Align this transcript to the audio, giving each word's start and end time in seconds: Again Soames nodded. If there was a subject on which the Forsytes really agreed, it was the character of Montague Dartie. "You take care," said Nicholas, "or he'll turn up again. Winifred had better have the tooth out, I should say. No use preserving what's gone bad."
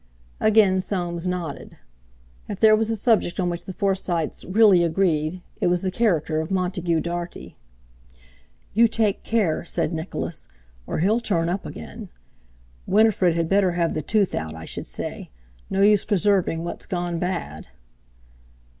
Again 0.39 0.79
Soames 0.81 1.27
nodded. 1.27 1.77
If 2.49 2.59
there 2.59 2.75
was 2.75 2.89
a 2.89 2.95
subject 2.95 3.39
on 3.39 3.51
which 3.51 3.65
the 3.65 3.71
Forsytes 3.71 4.43
really 4.45 4.83
agreed, 4.83 5.43
it 5.57 5.67
was 5.67 5.83
the 5.83 5.91
character 5.91 6.41
of 6.41 6.49
Montague 6.49 7.01
Dartie. 7.01 7.55
"You 8.73 8.87
take 8.87 9.21
care," 9.21 9.63
said 9.63 9.93
Nicholas, 9.93 10.47
"or 10.87 11.01
he'll 11.01 11.19
turn 11.19 11.49
up 11.49 11.67
again. 11.67 12.09
Winifred 12.87 13.35
had 13.35 13.47
better 13.47 13.73
have 13.73 13.93
the 13.93 14.01
tooth 14.01 14.33
out, 14.33 14.55
I 14.55 14.65
should 14.65 14.87
say. 14.87 15.29
No 15.69 15.83
use 15.83 16.03
preserving 16.03 16.63
what's 16.63 16.87
gone 16.87 17.19
bad." 17.19 17.67